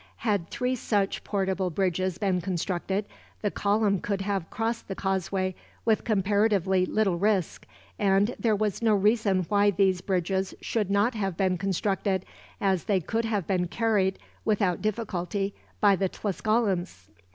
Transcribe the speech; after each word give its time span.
Had 0.25 0.49
three 0.49 0.73
such 0.75 1.23
portable 1.23 1.69
bridges 1.69 2.17
been 2.17 2.41
constructed, 2.41 3.05
the 3.43 3.51
column 3.51 3.99
could 3.99 4.21
have 4.21 4.49
crossed 4.49 4.87
the 4.87 4.95
causeway 4.95 5.53
with 5.85 6.03
comparatively 6.03 6.87
little 6.87 7.19
risk; 7.19 7.67
and 7.99 8.35
there 8.39 8.55
was 8.55 8.81
no 8.81 8.95
reason 8.95 9.45
why 9.47 9.69
these 9.69 10.01
bridges 10.01 10.55
should 10.59 10.89
not 10.89 11.13
have 11.13 11.37
been 11.37 11.55
constructed, 11.55 12.25
as 12.59 12.85
they 12.85 12.99
could 12.99 13.25
have 13.25 13.45
been 13.45 13.67
carried, 13.67 14.17
without 14.43 14.81
difficulty, 14.81 15.53
by 15.79 15.95
the 15.95 16.09
Tlascalans. 16.09 17.09